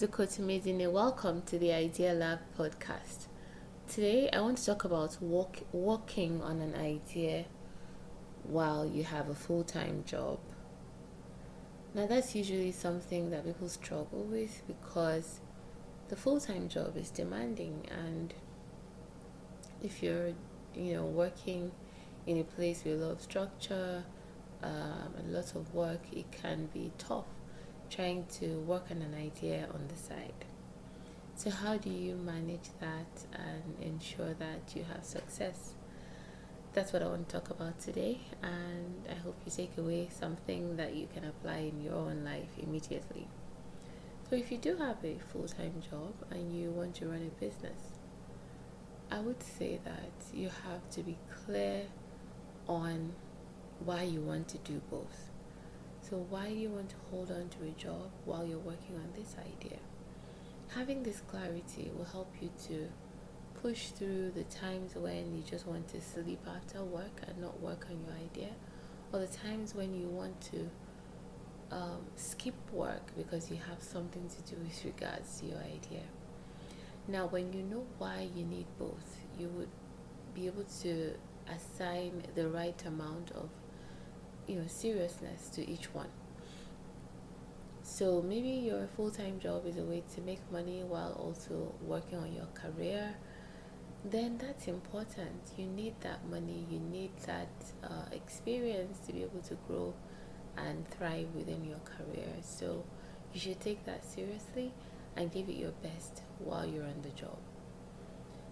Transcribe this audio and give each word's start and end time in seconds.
Name 0.00 0.80
is 0.80 0.88
Welcome 0.88 1.42
to 1.46 1.58
the 1.58 1.72
Idea 1.72 2.12
Lab 2.12 2.38
podcast. 2.56 3.26
Today, 3.88 4.30
I 4.32 4.40
want 4.40 4.58
to 4.58 4.66
talk 4.66 4.84
about 4.84 5.20
work, 5.20 5.62
working 5.72 6.40
on 6.40 6.60
an 6.60 6.76
idea 6.76 7.46
while 8.44 8.86
you 8.86 9.02
have 9.02 9.28
a 9.28 9.34
full 9.34 9.64
time 9.64 10.04
job. 10.06 10.38
Now, 11.96 12.06
that's 12.06 12.36
usually 12.36 12.70
something 12.70 13.30
that 13.30 13.44
people 13.44 13.68
struggle 13.68 14.22
with 14.22 14.62
because 14.68 15.40
the 16.10 16.14
full 16.14 16.38
time 16.38 16.68
job 16.68 16.96
is 16.96 17.10
demanding, 17.10 17.84
and 17.90 18.34
if 19.82 20.00
you're, 20.00 20.28
you 20.76 20.94
know, 20.94 21.06
working 21.06 21.72
in 22.24 22.38
a 22.38 22.44
place 22.44 22.84
with 22.84 23.02
a 23.02 23.04
lot 23.04 23.12
of 23.14 23.20
structure 23.20 24.04
um, 24.62 25.14
and 25.18 25.32
lots 25.32 25.56
of 25.56 25.74
work, 25.74 26.02
it 26.12 26.30
can 26.30 26.66
be 26.72 26.92
tough 26.98 27.37
trying 27.90 28.26
to 28.40 28.58
work 28.60 28.84
on 28.90 29.02
an 29.02 29.14
idea 29.14 29.66
on 29.72 29.88
the 29.88 29.96
side. 29.96 30.44
So, 31.34 31.50
how 31.50 31.76
do 31.76 31.90
you 31.90 32.16
manage 32.16 32.70
that 32.80 33.26
and 33.32 33.76
ensure 33.80 34.34
that 34.34 34.74
you 34.74 34.84
have 34.92 35.04
success? 35.04 35.74
That's 36.74 36.92
what 36.92 37.02
I 37.02 37.06
want 37.06 37.28
to 37.28 37.34
talk 37.36 37.50
about 37.50 37.78
today, 37.80 38.20
and 38.42 39.06
I 39.10 39.14
hope 39.14 39.36
you 39.44 39.52
take 39.52 39.78
away 39.78 40.08
something 40.10 40.76
that 40.76 40.94
you 40.94 41.08
can 41.14 41.24
apply 41.24 41.70
in 41.72 41.82
your 41.82 41.94
own 41.94 42.24
life 42.24 42.50
immediately. 42.58 43.28
So, 44.28 44.36
if 44.36 44.50
you 44.52 44.58
do 44.58 44.76
have 44.76 45.02
a 45.04 45.16
full 45.32 45.48
time 45.48 45.82
job 45.90 46.14
and 46.30 46.52
you 46.52 46.70
want 46.70 46.96
to 46.96 47.06
run 47.06 47.22
a 47.22 47.40
business, 47.40 47.98
I 49.10 49.20
would 49.20 49.42
say 49.42 49.80
that 49.84 50.34
you 50.34 50.50
have 50.66 50.90
to 50.90 51.02
be 51.02 51.16
clear 51.44 51.84
on 52.68 53.12
why 53.84 54.02
you 54.02 54.20
want 54.20 54.48
to 54.48 54.58
do 54.58 54.82
both. 54.90 55.30
So, 56.08 56.24
why 56.30 56.48
do 56.48 56.54
you 56.54 56.70
want 56.70 56.88
to 56.88 56.96
hold 57.10 57.30
on 57.30 57.50
to 57.50 57.64
a 57.66 57.70
job 57.72 58.10
while 58.24 58.46
you're 58.46 58.58
working 58.58 58.96
on 58.96 59.12
this 59.14 59.36
idea? 59.38 59.78
Having 60.68 61.02
this 61.02 61.20
clarity 61.20 61.90
will 61.94 62.06
help 62.06 62.32
you 62.40 62.48
to 62.68 62.88
push 63.60 63.88
through 63.88 64.30
the 64.30 64.44
times 64.44 64.94
when 64.94 65.36
you 65.36 65.42
just 65.42 65.66
want 65.66 65.86
to 65.88 66.00
sleep 66.00 66.40
after 66.46 66.82
work 66.82 67.20
and 67.26 67.38
not 67.38 67.60
work 67.60 67.88
on 67.90 68.00
your 68.00 68.14
idea, 68.24 68.54
or 69.12 69.18
the 69.18 69.26
times 69.26 69.74
when 69.74 69.94
you 69.94 70.06
want 70.06 70.40
to 70.40 70.70
um, 71.70 72.06
skip 72.16 72.54
work 72.72 73.14
because 73.14 73.50
you 73.50 73.58
have 73.68 73.82
something 73.82 74.30
to 74.30 74.54
do 74.54 74.58
with 74.62 74.82
regards 74.86 75.40
to 75.40 75.46
your 75.46 75.58
idea. 75.58 76.04
Now, 77.06 77.26
when 77.26 77.52
you 77.52 77.62
know 77.62 77.84
why 77.98 78.28
you 78.34 78.46
need 78.46 78.66
both, 78.78 79.18
you 79.38 79.48
would 79.50 79.68
be 80.34 80.46
able 80.46 80.64
to 80.80 81.12
assign 81.54 82.22
the 82.34 82.48
right 82.48 82.82
amount 82.86 83.30
of 83.32 83.50
you 84.48 84.56
know 84.56 84.66
seriousness 84.66 85.48
to 85.50 85.68
each 85.68 85.94
one. 85.94 86.10
So 87.82 88.22
maybe 88.22 88.48
your 88.48 88.86
full-time 88.96 89.40
job 89.40 89.66
is 89.66 89.76
a 89.76 89.82
way 89.82 90.02
to 90.14 90.20
make 90.20 90.40
money 90.52 90.82
while 90.82 91.12
also 91.12 91.74
working 91.82 92.18
on 92.18 92.32
your 92.32 92.46
career. 92.54 93.14
Then 94.04 94.38
that's 94.38 94.68
important. 94.68 95.40
You 95.56 95.66
need 95.66 95.94
that 96.02 96.28
money. 96.28 96.66
You 96.70 96.80
need 96.80 97.10
that 97.26 97.48
uh, 97.82 98.04
experience 98.12 98.98
to 99.06 99.12
be 99.12 99.22
able 99.22 99.40
to 99.40 99.54
grow 99.66 99.94
and 100.56 100.88
thrive 100.90 101.28
within 101.34 101.64
your 101.64 101.78
career. 101.78 102.28
So 102.42 102.84
you 103.32 103.40
should 103.40 103.60
take 103.60 103.84
that 103.86 104.04
seriously 104.04 104.72
and 105.16 105.32
give 105.32 105.48
it 105.48 105.56
your 105.56 105.72
best 105.82 106.22
while 106.38 106.66
you're 106.66 106.84
on 106.84 107.02
the 107.02 107.10
job. 107.10 107.38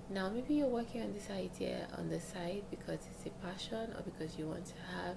Now 0.08 0.28
maybe 0.28 0.54
you're 0.54 0.68
working 0.68 1.02
on 1.02 1.12
this 1.12 1.28
idea 1.30 1.88
on 1.96 2.08
the 2.08 2.20
side 2.20 2.62
because 2.70 3.00
it's 3.10 3.26
a 3.26 3.46
passion 3.46 3.92
or 3.96 4.02
because 4.02 4.38
you 4.38 4.46
want 4.46 4.66
to 4.66 4.74
have 4.94 5.16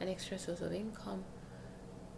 an 0.00 0.08
extra 0.08 0.38
source 0.38 0.60
of 0.62 0.72
income, 0.72 1.24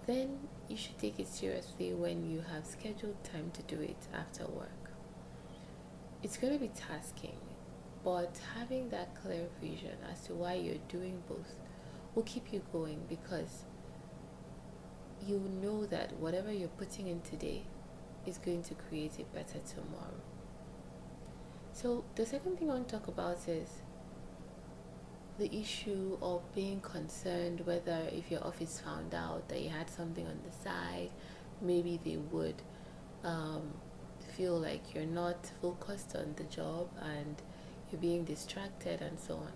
then 0.07 0.39
you 0.69 0.77
should 0.77 0.99
take 0.99 1.19
it 1.19 1.29
seriously 1.29 1.93
when 1.93 2.31
you 2.31 2.43
have 2.53 2.65
scheduled 2.65 3.23
time 3.25 3.51
to 3.53 3.63
do 3.63 3.81
it 3.81 3.97
after 4.15 4.47
work. 4.47 4.93
It's 6.23 6.37
going 6.37 6.53
to 6.53 6.59
be 6.59 6.71
tasking, 6.75 7.39
but 8.05 8.39
having 8.57 8.91
that 8.91 9.15
clear 9.21 9.47
vision 9.61 9.97
as 10.11 10.21
to 10.27 10.35
why 10.35 10.55
you're 10.55 10.77
doing 10.89 11.23
both 11.29 11.57
will 12.15 12.23
keep 12.23 12.53
you 12.53 12.63
going 12.73 13.01
because 13.09 13.65
you 15.27 15.39
know 15.61 15.87
that 15.87 16.13
whatever 16.19 16.53
you're 16.53 16.69
putting 16.69 17.09
in 17.09 17.21
today 17.23 17.63
is 18.27 18.39
going 18.39 18.63
to 18.63 18.75
create 18.75 19.13
a 19.19 19.25
better 19.35 19.59
tomorrow. 19.69 20.21
So, 21.73 22.05
the 22.17 22.27
second 22.27 22.59
thing 22.59 22.71
I 22.71 22.75
want 22.75 22.89
to 22.89 22.97
talk 22.97 23.09
about 23.09 23.49
is 23.49 23.69
the 25.43 25.59
issue 25.59 26.17
of 26.23 26.41
being 26.55 26.81
concerned 26.81 27.67
whether 27.67 28.07
if 28.13 28.31
your 28.31 28.45
office 28.47 28.79
found 28.79 29.13
out 29.13 29.49
that 29.49 29.61
you 29.61 29.69
had 29.69 29.91
something 29.91 30.25
on 30.25 30.39
the 30.47 30.53
side, 30.63 31.11
maybe 31.61 31.99
they 32.05 32.17
would 32.17 32.63
um, 33.25 33.73
feel 34.37 34.57
like 34.57 34.95
you're 34.95 35.05
not 35.05 35.51
focused 35.61 36.15
on 36.15 36.33
the 36.37 36.45
job 36.45 36.89
and 37.01 37.43
you're 37.91 38.01
being 38.01 38.23
distracted 38.23 39.01
and 39.03 39.19
so 39.19 39.35
on. 39.35 39.53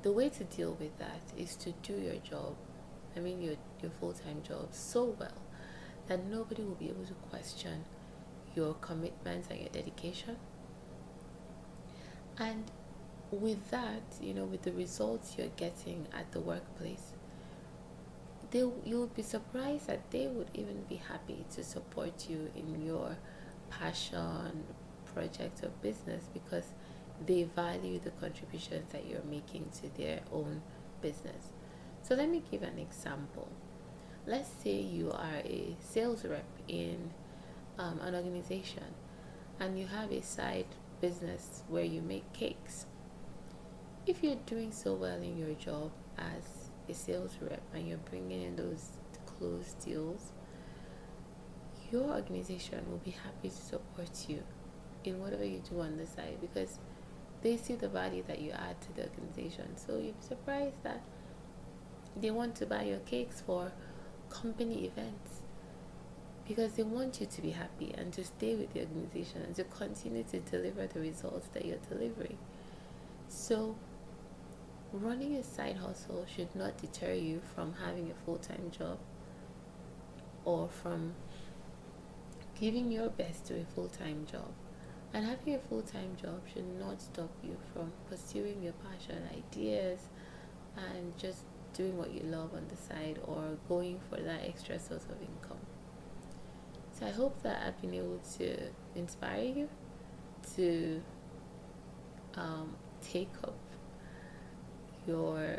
The 0.00 0.10
way 0.10 0.30
to 0.30 0.44
deal 0.44 0.74
with 0.80 0.96
that 0.98 1.20
is 1.36 1.54
to 1.56 1.72
do 1.82 1.92
your 1.92 2.16
job, 2.16 2.56
I 3.14 3.20
mean 3.20 3.42
your, 3.42 3.56
your 3.82 3.90
full 4.00 4.14
time 4.14 4.42
job, 4.42 4.68
so 4.70 5.14
well 5.20 5.42
that 6.06 6.24
nobody 6.24 6.62
will 6.62 6.76
be 6.76 6.88
able 6.88 7.04
to 7.04 7.14
question 7.28 7.84
your 8.56 8.72
commitment 8.74 9.44
and 9.50 9.60
your 9.60 9.70
dedication. 9.70 10.36
And 12.38 12.70
with 13.30 13.70
that, 13.70 14.02
you 14.20 14.34
know, 14.34 14.44
with 14.44 14.62
the 14.62 14.72
results 14.72 15.34
you're 15.36 15.48
getting 15.56 16.06
at 16.12 16.30
the 16.32 16.40
workplace, 16.40 17.12
they 18.50 18.64
you'll 18.84 19.08
be 19.08 19.22
surprised 19.22 19.86
that 19.88 20.10
they 20.10 20.26
would 20.26 20.48
even 20.54 20.82
be 20.88 20.96
happy 20.96 21.44
to 21.54 21.64
support 21.64 22.28
you 22.28 22.50
in 22.54 22.84
your 22.84 23.16
passion, 23.70 24.64
project, 25.12 25.62
or 25.64 25.70
business 25.82 26.24
because 26.32 26.66
they 27.26 27.44
value 27.44 27.98
the 27.98 28.10
contributions 28.10 28.92
that 28.92 29.06
you're 29.06 29.24
making 29.28 29.68
to 29.80 29.88
their 29.96 30.20
own 30.32 30.62
business. 31.00 31.50
So 32.02 32.14
let 32.14 32.28
me 32.28 32.42
give 32.50 32.62
an 32.62 32.78
example. 32.78 33.48
Let's 34.26 34.50
say 34.62 34.80
you 34.80 35.10
are 35.10 35.40
a 35.44 35.76
sales 35.80 36.24
rep 36.24 36.44
in 36.68 37.10
um, 37.78 38.00
an 38.00 38.14
organization 38.14 38.94
and 39.60 39.78
you 39.78 39.86
have 39.86 40.10
a 40.12 40.22
side 40.22 40.66
business 41.00 41.62
where 41.68 41.84
you 41.84 42.02
make 42.02 42.32
cakes 42.32 42.86
if 44.06 44.22
you're 44.22 44.36
doing 44.46 44.70
so 44.70 44.94
well 44.94 45.20
in 45.22 45.38
your 45.38 45.54
job 45.54 45.90
as 46.18 46.70
a 46.88 46.94
sales 46.94 47.36
rep 47.40 47.62
and 47.72 47.88
you're 47.88 47.98
bringing 47.98 48.42
in 48.42 48.56
those 48.56 48.90
closed 49.26 49.82
deals, 49.84 50.32
your 51.90 52.02
organization 52.02 52.84
will 52.90 52.98
be 52.98 53.12
happy 53.12 53.48
to 53.48 53.56
support 53.56 54.26
you 54.28 54.42
in 55.04 55.20
whatever 55.20 55.44
you 55.44 55.62
do 55.70 55.80
on 55.80 55.96
the 55.96 56.06
side 56.06 56.36
because 56.40 56.78
they 57.42 57.56
see 57.56 57.74
the 57.74 57.88
value 57.88 58.22
that 58.26 58.40
you 58.40 58.50
add 58.50 58.80
to 58.80 58.92
the 58.94 59.08
organization. 59.08 59.76
So 59.76 59.94
you'll 59.94 60.12
be 60.12 60.26
surprised 60.26 60.82
that 60.82 61.02
they 62.16 62.30
want 62.30 62.54
to 62.56 62.66
buy 62.66 62.84
your 62.84 63.00
cakes 63.00 63.42
for 63.44 63.72
company 64.30 64.84
events 64.84 65.42
because 66.46 66.72
they 66.74 66.82
want 66.82 67.20
you 67.20 67.26
to 67.26 67.42
be 67.42 67.50
happy 67.50 67.94
and 67.96 68.12
to 68.12 68.24
stay 68.24 68.54
with 68.54 68.72
the 68.74 68.80
organization 68.80 69.42
and 69.42 69.54
to 69.54 69.64
continue 69.64 70.24
to 70.24 70.40
deliver 70.40 70.86
the 70.86 71.00
results 71.00 71.48
that 71.54 71.64
you're 71.64 71.78
delivering. 71.88 72.36
So 73.28 73.76
running 74.94 75.34
a 75.34 75.42
side 75.42 75.76
hustle 75.76 76.24
should 76.26 76.54
not 76.54 76.78
deter 76.78 77.12
you 77.12 77.40
from 77.54 77.74
having 77.84 78.10
a 78.10 78.24
full 78.24 78.38
time 78.38 78.70
job 78.70 78.98
or 80.44 80.68
from 80.68 81.14
giving 82.58 82.90
your 82.90 83.08
best 83.08 83.46
to 83.46 83.60
a 83.60 83.64
full 83.64 83.88
time 83.88 84.26
job. 84.30 84.52
And 85.12 85.26
having 85.26 85.54
a 85.54 85.58
full 85.58 85.82
time 85.82 86.16
job 86.20 86.42
should 86.52 86.78
not 86.78 87.00
stop 87.00 87.30
you 87.42 87.56
from 87.72 87.92
pursuing 88.08 88.62
your 88.62 88.74
passion, 88.74 89.22
ideas, 89.32 90.00
and 90.76 91.16
just 91.18 91.44
doing 91.72 91.96
what 91.96 92.12
you 92.12 92.20
love 92.22 92.54
on 92.54 92.66
the 92.68 92.76
side 92.76 93.18
or 93.26 93.58
going 93.68 94.00
for 94.08 94.16
that 94.16 94.42
extra 94.44 94.78
source 94.78 95.04
of 95.04 95.20
income. 95.20 95.58
So 96.92 97.06
I 97.06 97.10
hope 97.10 97.42
that 97.42 97.66
I've 97.66 97.80
been 97.80 97.94
able 97.94 98.20
to 98.38 98.56
inspire 98.94 99.42
you 99.42 99.68
to 100.54 101.02
um, 102.36 102.76
take 103.00 103.30
up 103.42 103.56
your 105.06 105.58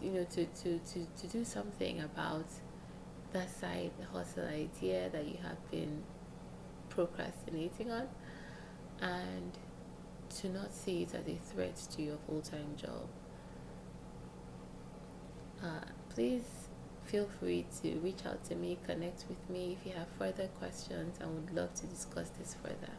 you 0.00 0.10
know 0.10 0.24
to, 0.24 0.44
to, 0.46 0.78
to, 0.78 1.06
to 1.18 1.26
do 1.28 1.44
something 1.44 2.00
about 2.00 2.46
that 3.32 3.50
side 3.50 3.90
the 3.98 4.06
hustle 4.06 4.46
idea 4.46 5.08
that 5.10 5.26
you 5.26 5.38
have 5.42 5.70
been 5.70 6.02
procrastinating 6.88 7.90
on 7.90 8.08
and 9.00 9.58
to 10.28 10.48
not 10.48 10.72
see 10.72 11.02
it 11.02 11.14
as 11.14 11.26
a 11.26 11.38
threat 11.52 11.76
to 11.94 12.02
your 12.02 12.16
full-time 12.26 12.74
job. 12.76 13.08
Uh, 15.62 15.84
please 16.08 16.68
feel 17.04 17.28
free 17.38 17.64
to 17.82 17.98
reach 18.00 18.26
out 18.26 18.44
to 18.44 18.54
me 18.54 18.76
connect 18.84 19.24
with 19.28 19.38
me 19.48 19.76
if 19.78 19.86
you 19.86 19.96
have 19.96 20.08
further 20.18 20.48
questions 20.58 21.16
i 21.22 21.26
would 21.26 21.54
love 21.54 21.72
to 21.72 21.86
discuss 21.86 22.30
this 22.30 22.56
further. 22.62 22.92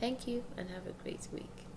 Thank 0.00 0.26
you 0.26 0.44
and 0.56 0.70
have 0.70 0.86
a 0.86 0.92
great 1.02 1.28
week 1.32 1.69